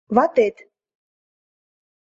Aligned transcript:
Ватет... 0.15 0.55